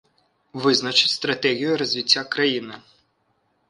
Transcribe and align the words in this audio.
Вызначыць 0.63 1.13
стратэгію 1.19 1.79
развіцця 1.85 2.21
краіны. 2.37 2.85